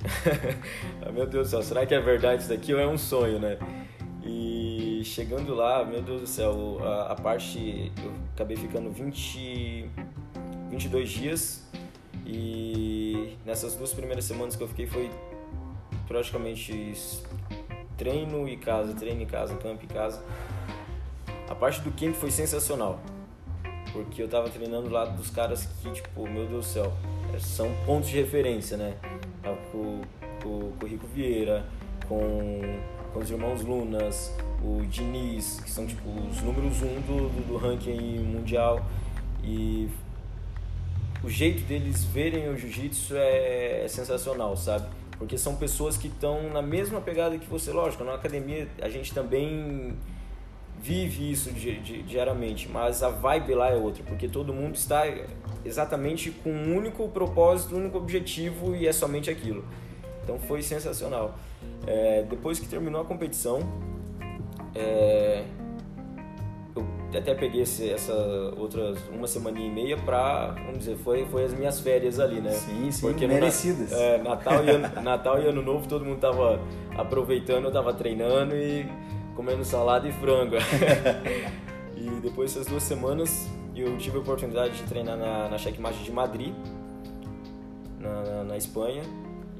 [1.13, 3.57] meu Deus do céu, será que é verdade isso daqui ou é um sonho, né?
[4.23, 7.91] E chegando lá, meu Deus do céu, a, a parte.
[8.03, 9.89] Eu acabei ficando 20,
[10.69, 11.71] 22 dias
[12.25, 15.09] e nessas duas primeiras semanas que eu fiquei foi
[16.07, 16.93] praticamente
[18.01, 20.23] treino e casa, treino e casa, campo e casa.
[21.47, 22.99] A parte do camp foi sensacional,
[23.93, 26.91] porque eu tava treinando lá dos caras que, tipo, meu Deus do céu,
[27.31, 28.95] é, são pontos de referência, né?
[29.43, 30.01] Tava com,
[30.41, 31.63] com, com o Rico Vieira,
[32.07, 32.61] com,
[33.13, 37.57] com os irmãos Lunas, o Diniz, que são, tipo, os números um do, do, do
[37.57, 38.83] ranking mundial.
[39.43, 39.87] E
[41.23, 44.87] o jeito deles verem o jiu-jitsu é, é sensacional, sabe?
[45.21, 47.71] Porque são pessoas que estão na mesma pegada que você.
[47.71, 49.95] Lógico, na academia a gente também
[50.79, 55.03] vive isso di di diariamente, mas a vibe lá é outra, porque todo mundo está
[55.63, 59.63] exatamente com um único propósito, um único objetivo e é somente aquilo.
[60.23, 61.37] Então foi sensacional.
[61.85, 63.59] É, depois que terminou a competição,
[64.73, 65.43] é,
[66.75, 68.13] eu até peguei esse, essa
[68.57, 72.51] outras uma semana e meia pra, vamos dizer, foi, foi as minhas férias ali, né?
[72.51, 73.91] Sim, sim, Porque merecidas.
[73.91, 76.59] é, Natal, e ano, Natal e Ano Novo todo mundo tava
[76.97, 78.85] aproveitando, eu tava treinando e
[79.35, 80.55] comendo salada e frango.
[81.97, 86.11] e depois dessas duas semanas eu tive a oportunidade de treinar na, na Checkmate de
[86.11, 86.53] Madrid,
[87.99, 89.03] na, na, na Espanha,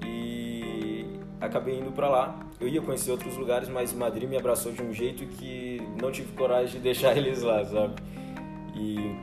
[0.05, 1.00] e
[1.41, 2.39] acabei indo para lá.
[2.59, 6.31] Eu ia conhecer outros lugares, mas Madrid me abraçou de um jeito que não tive
[6.33, 7.95] coragem de deixar eles lá, sabe?
[8.75, 9.15] E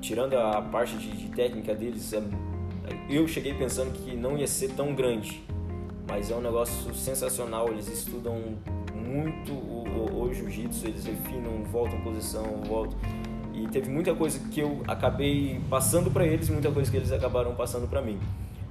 [0.00, 2.22] tirando a parte de, de técnica deles, é,
[3.10, 5.42] eu cheguei pensando que não ia ser tão grande,
[6.06, 7.68] mas é um negócio sensacional.
[7.68, 8.40] Eles estudam
[8.94, 12.96] muito o, o, o jiu-jitsu, eles refinam, voltam posição, voltam.
[13.52, 17.54] E teve muita coisa que eu acabei passando para eles, muita coisa que eles acabaram
[17.56, 18.20] passando para mim.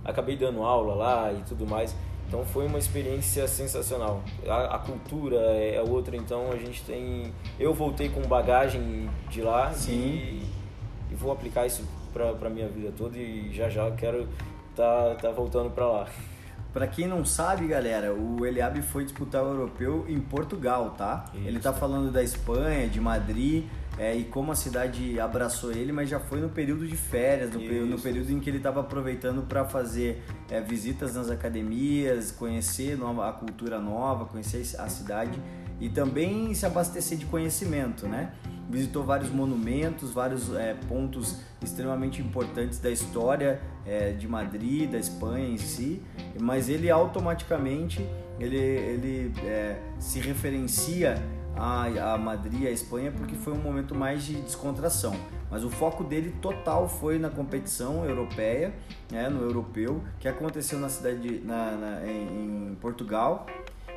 [0.06, 1.94] Acabei dando aula lá e tudo mais.
[2.28, 4.22] Então foi uma experiência sensacional.
[4.46, 7.34] A, a, cultura é outra, então a gente tem.
[7.58, 10.44] Eu voltei com bagagem de lá e,
[11.10, 14.28] e, vou aplicar isso para minha vida toda e já já quero
[14.76, 16.08] tá, tá voltando para lá.
[16.74, 21.26] Para quem não sabe, galera, o Eliabe foi disputar o europeu em Portugal, tá?
[21.34, 21.48] Isso.
[21.48, 23.66] Ele tá falando da Espanha, de Madrid,
[23.98, 27.60] é, e como a cidade abraçou ele, mas já foi no período de férias, no,
[27.60, 32.96] período, no período em que ele estava aproveitando para fazer é, visitas nas academias, conhecer
[32.96, 35.40] nova, a cultura nova, conhecer a cidade
[35.80, 38.34] e também se abastecer de conhecimento, né?
[38.70, 45.48] Visitou vários monumentos, vários é, pontos extremamente importantes da história é, de Madrid, da Espanha
[45.48, 46.02] em si,
[46.40, 48.06] mas ele automaticamente
[48.40, 51.16] ele, ele é, se referencia
[51.58, 55.16] a, a Madrid, a Espanha, porque foi um momento mais de descontração.
[55.50, 58.74] Mas o foco dele total foi na competição europeia,
[59.12, 63.46] né, no europeu, que aconteceu na cidade de, na, na, em, em, Portugal.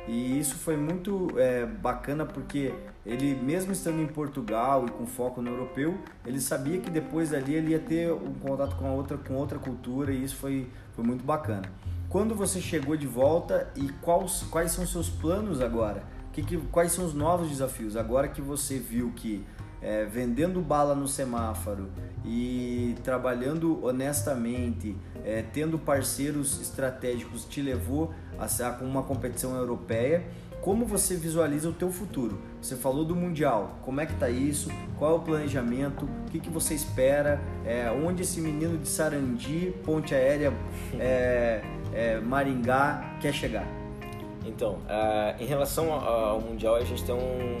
[0.07, 2.73] E isso foi muito é, bacana porque
[3.05, 5.95] ele, mesmo estando em Portugal e com foco no europeu,
[6.25, 10.11] ele sabia que depois dali ele ia ter um contato com outra, com outra cultura
[10.11, 11.63] e isso foi, foi muito bacana.
[12.09, 16.03] Quando você chegou de volta e quais, quais são seus planos agora?
[16.31, 17.97] Que, que, quais são os novos desafios?
[17.97, 19.45] Agora que você viu que
[19.81, 21.89] é, vendendo bala no semáforo
[22.23, 30.23] e trabalhando honestamente, é, tendo parceiros estratégicos, te levou a, a uma competição europeia.
[30.61, 32.39] Como você visualiza o teu futuro?
[32.61, 33.79] Você falou do mundial.
[33.83, 34.69] Como é que tá isso?
[34.99, 36.05] Qual é o planejamento?
[36.05, 37.41] O que, que você espera?
[37.65, 40.53] É, onde esse menino de Sarandi, Ponte Aérea,
[40.99, 43.80] é, é Maringá quer chegar?
[44.45, 47.57] Então, uh, em relação ao Mundial, a gente tem um,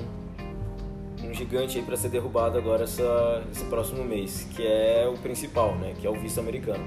[1.27, 5.75] um gigante aí para ser derrubado agora essa, esse próximo mês, que é o principal,
[5.75, 5.93] né?
[5.99, 6.83] Que é o visto americano.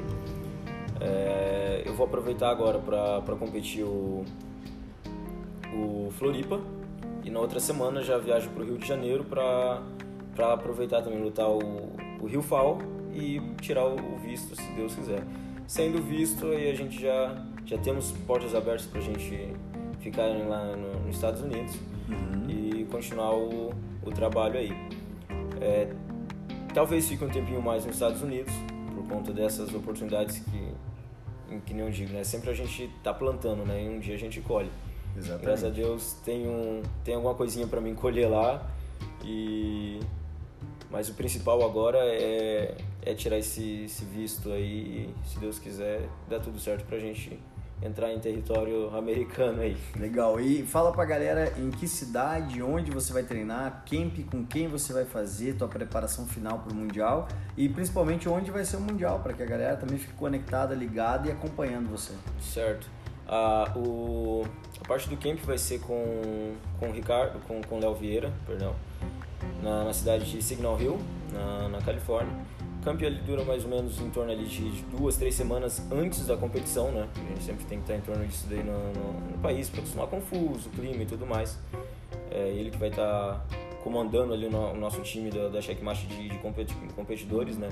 [1.00, 4.24] É, eu vou aproveitar agora para competir o,
[5.72, 6.60] o Floripa
[7.22, 9.82] e na outra semana já viajo para o Rio de Janeiro para
[10.52, 12.78] aproveitar também lutar o, o Rio Fal
[13.12, 15.22] e tirar o visto, se Deus quiser.
[15.66, 19.54] Sendo visto, aí a gente já, já temos portas abertas para a gente
[20.04, 21.74] ficarem lá no, nos Estados Unidos
[22.08, 22.50] uhum.
[22.50, 24.70] e continuar o, o trabalho aí.
[25.60, 25.90] É,
[26.74, 28.52] talvez fique um tempinho mais nos Estados Unidos
[28.94, 32.22] por conta dessas oportunidades que, que nem eu digo, né?
[32.22, 33.82] Sempre a gente tá plantando, né?
[33.82, 34.70] E um dia a gente colhe.
[35.16, 35.44] Exatamente.
[35.44, 38.68] Graças a Deus tem, um, tem alguma coisinha para mim colher lá
[39.24, 40.00] e
[40.90, 46.08] mas o principal agora é, é tirar esse, esse visto aí e se Deus quiser
[46.28, 47.38] dá tudo certo pra gente
[47.82, 49.76] entrar em território americano aí.
[49.96, 50.40] Legal.
[50.40, 54.92] E fala pra galera em que cidade, onde você vai treinar, camp com quem você
[54.92, 59.32] vai fazer, tua preparação final pro Mundial e principalmente onde vai ser o Mundial, para
[59.32, 62.12] que a galera também fique conectada, ligada e acompanhando você.
[62.40, 62.88] Certo.
[63.26, 64.44] Ah, o,
[64.82, 68.74] a parte do camp vai ser com, com o Ricardo, com o Léo Vieira, perdão,
[69.62, 70.98] na, na cidade de Signal Hill,
[71.32, 72.34] na, na Califórnia.
[72.86, 76.36] O ele dura mais ou menos em torno ali de duas, três semanas antes da
[76.36, 77.08] competição, né?
[77.16, 79.80] A gente sempre tem que estar em torno disso daí no, no, no país para
[79.80, 81.58] acostumar com o fuso, clima e tudo mais.
[82.30, 83.42] É ele que vai estar
[83.82, 86.38] comandando ali o, nosso time da, da Checkmate de, de
[86.94, 87.70] competidores, né?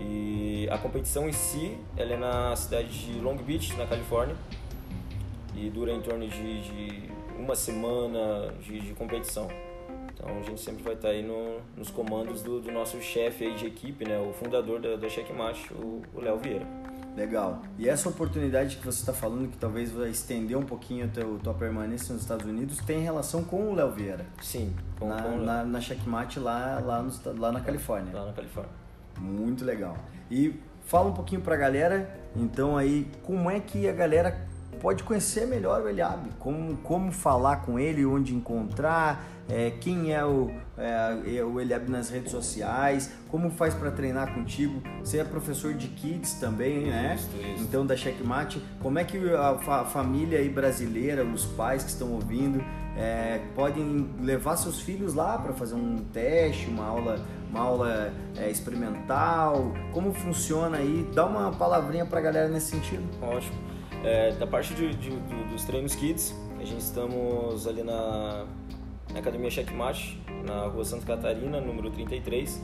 [0.00, 4.36] E a competição em si, ela é na cidade de Long Beach, na Califórnia,
[5.56, 9.48] e dura em torno de, de uma semana de, de competição.
[10.20, 13.54] Então a gente sempre vai estar aí no, nos comandos do, do nosso chefe aí
[13.54, 14.18] de equipe, né?
[14.18, 16.66] O fundador da, da Checkmate, o Léo Vieira.
[17.16, 17.62] Legal.
[17.78, 21.38] E essa oportunidade que você está falando, que talvez vai estender um pouquinho a teu,
[21.42, 24.26] tua permanência nos Estados Unidos, tem relação com o Léo Vieira?
[24.42, 28.12] Sim, com, na, com na, na Checkmate lá, lá, no, lá na Califórnia.
[28.14, 28.72] Lá na Califórnia.
[29.18, 29.96] Muito legal.
[30.30, 30.54] E
[30.84, 34.46] fala um pouquinho pra galera, então aí, como é que a galera
[34.80, 40.24] pode conhecer melhor o Eliabe, como, como falar com ele, onde encontrar, é, quem é
[40.24, 44.80] o, é, é o Eliab nas redes sociais, como faz para treinar contigo.
[45.00, 47.16] Você é professor de kids também, né?
[47.16, 47.62] Isso, isso.
[47.62, 52.64] Então da Checkmate, como é que a, a família brasileira, os pais que estão ouvindo,
[52.96, 58.50] é, podem levar seus filhos lá para fazer um teste, uma aula, Uma aula é,
[58.50, 59.72] experimental?
[59.92, 61.08] Como funciona aí?
[61.14, 63.02] Dá uma palavrinha pra galera nesse sentido.
[63.20, 63.69] Ótimo.
[64.02, 68.46] É, da parte de, de, de, dos treinos kids, a gente estamos ali na,
[69.12, 72.62] na Academia Checkmate, na rua Santa Catarina, número 33.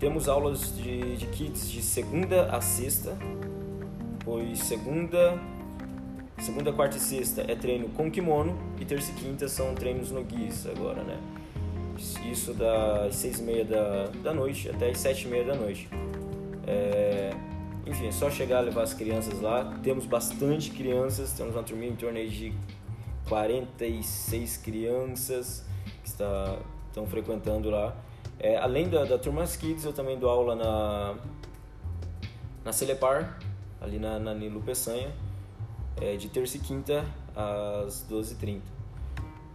[0.00, 3.16] Temos aulas de, de kids de segunda a sexta,
[4.24, 5.38] pois segunda,
[6.38, 10.24] segunda, quarta e sexta é treino com kimono e terça e quinta são treinos no
[10.24, 11.18] guis agora, né?
[12.30, 15.88] Isso das seis e meia da, da noite até as sete e meia da noite.
[16.66, 17.30] É,
[17.88, 19.78] enfim, é só chegar levar as crianças lá.
[19.82, 22.52] Temos bastante crianças, temos uma turminha em torno de
[23.28, 25.64] 46 crianças
[26.02, 27.96] que está, estão frequentando lá.
[28.38, 31.16] É, além da, da Turmas Kids, eu também dou aula na,
[32.64, 33.38] na Celepar,
[33.80, 35.10] ali na, na Nilo Peçanha,
[36.00, 38.60] é, de terça e quinta às 12h30.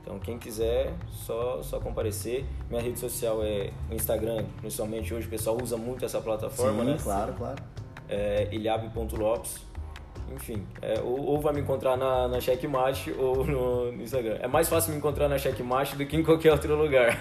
[0.02, 2.46] Então, quem quiser, só, só comparecer.
[2.70, 6.92] Minha rede social é o Instagram, principalmente hoje o pessoal usa muito essa plataforma, Sim,
[6.92, 6.98] né?
[7.02, 7.64] claro, claro.
[8.14, 9.66] É ilhabe.lopes.
[10.32, 14.38] Enfim, é, ou, ou, vai me encontrar na, na Checkmate ou no, no, Instagram.
[14.42, 17.18] É mais fácil me encontrar na Checkmate do que em qualquer outro lugar.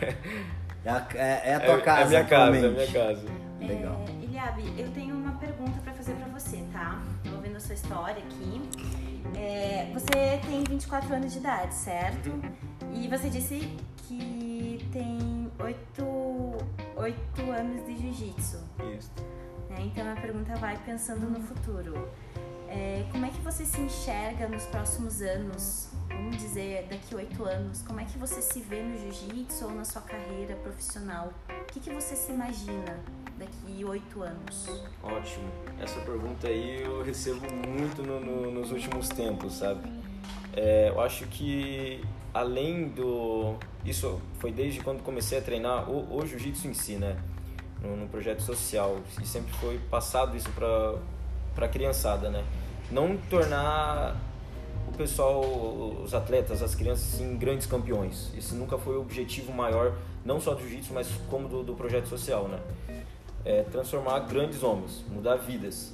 [0.84, 3.26] É a, é, é a tua é, casa, É minha casa, é minha casa.
[3.60, 4.04] Legal.
[4.08, 7.00] É, Eliabe, eu tenho uma pergunta para fazer para você, tá?
[7.24, 8.60] Eu vendo a sua história aqui.
[9.38, 12.30] É, você tem 24 anos de idade, certo?
[12.92, 13.72] E você disse
[14.08, 16.04] que tem 8,
[16.96, 18.58] 8 anos de jiu-jitsu.
[18.98, 19.31] Isso.
[19.82, 22.08] Então a pergunta vai pensando no futuro.
[22.68, 25.88] É, como é que você se enxerga nos próximos anos?
[26.08, 29.84] Vamos dizer, daqui oito anos, como é que você se vê no jiu-jitsu ou na
[29.84, 31.32] sua carreira profissional?
[31.48, 32.98] O que, que você se imagina
[33.38, 34.68] daqui oito anos?
[35.02, 35.50] Ótimo.
[35.80, 39.90] Essa pergunta aí eu recebo muito no, no, nos últimos tempos, sabe?
[40.54, 43.56] É, eu acho que além do.
[43.84, 47.16] Isso foi desde quando comecei a treinar o, o jiu-jitsu em si, né?
[47.82, 49.00] No, no, projeto social.
[49.20, 50.94] E sempre foi passado isso para
[51.54, 52.44] para criançada, né?
[52.90, 54.16] Não tornar
[54.88, 55.42] o pessoal,
[56.02, 58.30] os atletas, as crianças, em grandes campeões.
[58.36, 62.06] Esse nunca foi o objetivo maior, não só do jiu-jitsu, mas como do, do projeto
[62.06, 62.58] social, né?
[63.44, 65.92] É transformar grandes homens, mudar vidas.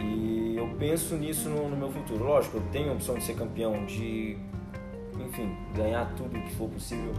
[0.00, 2.24] E eu penso nisso no, no meu futuro.
[2.24, 4.36] Lógico, eu tenho a opção de ser campeão, de,
[5.20, 7.12] enfim, ganhar tudo que for possível.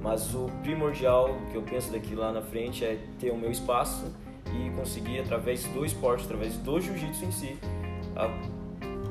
[0.00, 4.10] Mas o primordial que eu penso daqui lá na frente é ter o meu espaço
[4.46, 7.58] e conseguir, através do esporte, através do jiu-jitsu em si,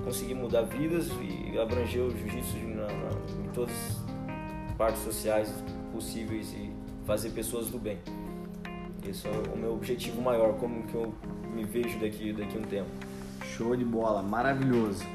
[0.04, 3.76] conseguir mudar vidas e abranger o jiu-jitsu em todas
[4.68, 5.54] as partes sociais
[5.92, 6.72] possíveis e
[7.06, 8.00] fazer pessoas do bem.
[9.08, 11.14] Esse é o meu objetivo maior, como que eu
[11.54, 12.90] me vejo daqui, daqui a um tempo.
[13.44, 15.06] Show de bola, maravilhoso.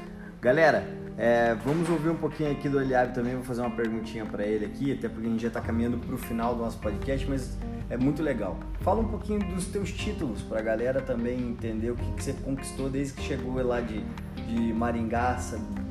[0.41, 4.45] Galera, é, vamos ouvir um pouquinho aqui do Eliabe também, vou fazer uma perguntinha para
[4.45, 7.25] ele aqui, até porque a gente já está caminhando para o final do nosso podcast,
[7.29, 7.57] mas
[7.89, 8.57] é muito legal.
[8.81, 12.33] Fala um pouquinho dos teus títulos para a galera também entender o que, que, você
[12.33, 14.03] conquistou desde que chegou lá de,
[14.47, 15.37] de Maringá,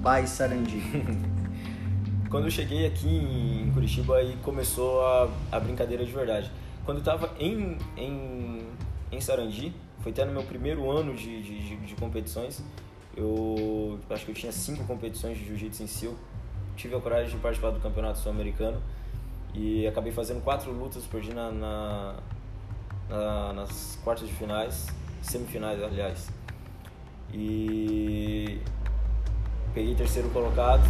[0.01, 0.83] Bai Sarandi.
[2.29, 6.51] Quando eu cheguei aqui em Curitiba aí começou a, a brincadeira de verdade.
[6.85, 8.67] Quando eu estava em, em,
[9.11, 12.63] em Sarandi, foi até no meu primeiro ano de, de, de, de competições,
[13.17, 16.07] eu acho que eu tinha cinco competições de jiu-jitsu em si.
[16.07, 16.17] Eu
[16.77, 18.81] tive a coragem de participar do campeonato sul-americano
[19.55, 22.17] e acabei fazendo quatro lutas, perdi na, na,
[23.09, 24.89] na, nas quartas de finais,
[25.23, 26.29] semifinais, aliás.
[27.33, 28.61] E
[29.73, 30.83] peguei terceiro colocado.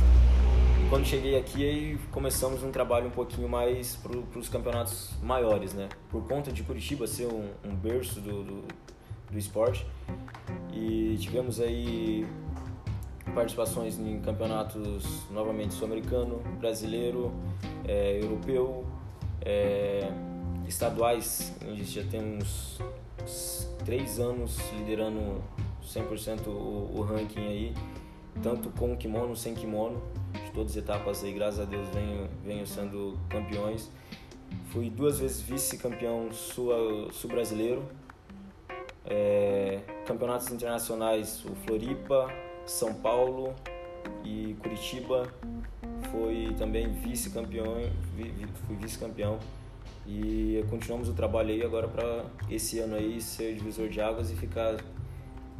[0.82, 5.74] E quando cheguei aqui, aí começamos um trabalho um pouquinho mais para os campeonatos maiores,
[5.74, 5.88] né?
[6.10, 8.64] Por conta de Curitiba ser um, um berço do, do,
[9.30, 9.86] do esporte.
[10.74, 12.26] E tivemos aí
[13.32, 17.32] participações em campeonatos novamente sul-americano, brasileiro,
[17.86, 18.84] é, europeu,
[19.40, 20.10] é,
[20.66, 22.80] estaduais, gente já tem uns,
[23.22, 25.42] uns três anos liderando
[25.82, 27.74] 100% o, o ranking aí,
[28.42, 32.66] tanto com kimono, sem kimono, de todas as etapas aí, graças a Deus, venho, venho
[32.66, 33.90] sendo campeões.
[34.72, 37.84] Fui duas vezes vice-campeão sul-brasileiro,
[39.04, 42.28] é, campeonatos internacionais, o Floripa,
[42.66, 43.54] São Paulo
[44.24, 45.28] e Curitiba.
[46.10, 47.90] Foi também vice-campeão,
[48.66, 49.38] fui vice-campeão
[50.06, 54.36] e continuamos o trabalho aí agora para esse ano aí ser divisor de águas e
[54.36, 54.76] ficar,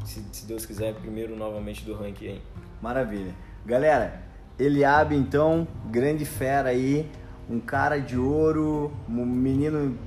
[0.05, 2.42] se, se Deus quiser, primeiro novamente do ranking aí.
[2.80, 3.34] Maravilha.
[3.64, 4.22] Galera,
[4.59, 7.11] Eliabe então, grande fera aí,
[7.49, 9.99] um cara de ouro, um menino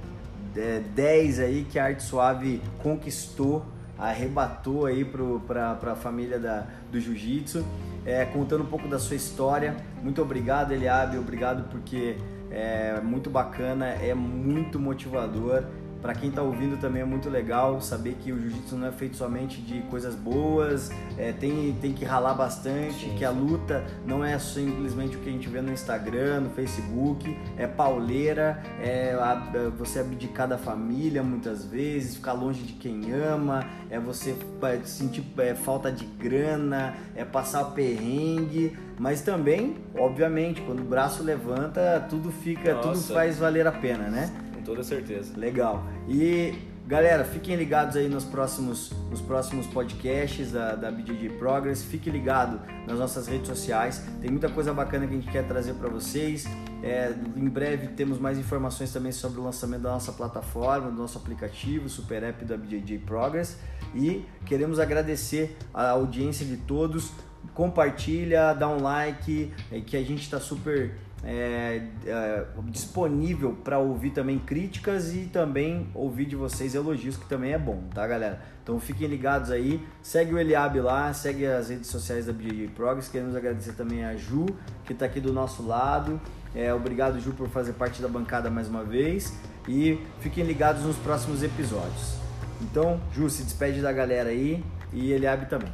[0.57, 3.65] é, 10 aí que a Arte Suave conquistou,
[3.97, 7.65] arrebatou aí para a família da, do Jiu-Jitsu,
[8.05, 9.75] é, contando um pouco da sua história.
[10.01, 12.17] Muito obrigado, Eliabe, obrigado porque
[12.51, 15.63] é muito bacana, é muito motivador
[16.07, 19.17] Para quem está ouvindo também é muito legal saber que o jiu-jitsu não é feito
[19.17, 23.15] somente de coisas boas, é, tem, tem que ralar bastante, Sim.
[23.17, 27.37] que a luta não é simplesmente o que a gente vê no Instagram, no Facebook,
[27.57, 33.65] é pauleira, é, é você abdicar da família muitas vezes, ficar longe de quem ama,
[33.89, 40.79] é você é, sentir é, falta de grana, é passar perrengue, mas também, obviamente, quando
[40.79, 42.93] o braço levanta, tudo fica, Nossa.
[42.93, 44.46] tudo faz valer a pena, né?
[44.67, 45.33] Toda certeza.
[45.39, 45.81] Legal.
[46.09, 46.53] E
[46.85, 51.83] galera, fiquem ligados aí nos próximos, nos próximos podcasts da, da BJJ Progress.
[51.83, 54.03] Fique ligado nas nossas redes sociais.
[54.19, 56.45] Tem muita coisa bacana que a gente quer trazer para vocês.
[56.83, 61.17] É, em breve temos mais informações também sobre o lançamento da nossa plataforma, do nosso
[61.17, 63.57] aplicativo, Super App da BJJ Progress.
[63.95, 67.13] E queremos agradecer a audiência de todos.
[67.53, 74.11] Compartilha, dá um like, é, que a gente está super é, é, disponível para ouvir
[74.11, 78.41] também críticas e também ouvir de vocês elogios, que também é bom, tá, galera?
[78.63, 83.09] Então fiquem ligados aí, segue o Eliab lá, segue as redes sociais da BJJ Progress.
[83.09, 84.45] Queremos agradecer também a Ju,
[84.85, 86.19] que está aqui do nosso lado.
[86.55, 89.37] É, obrigado, Ju, por fazer parte da bancada mais uma vez.
[89.67, 92.15] E fiquem ligados nos próximos episódios.
[92.61, 94.63] Então, Ju, se despede da galera aí
[94.93, 95.71] e Eliab também.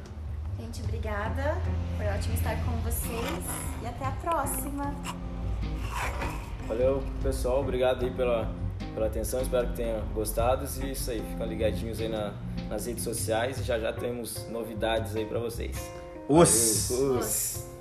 [0.60, 1.58] Gente, obrigada.
[1.95, 3.45] Foi ótimo estar com vocês
[3.84, 5.22] e até a próxima.
[6.68, 7.60] Valeu, pessoal.
[7.60, 8.51] Obrigado aí pela,
[8.93, 9.41] pela atenção.
[9.41, 10.66] Espero que tenham gostado.
[10.84, 12.34] E isso aí, ficam ligadinhos aí na,
[12.70, 15.76] nas redes sociais e já já temos novidades aí para vocês.
[16.28, 16.89] Os.
[16.89, 17.72] Valeu, os.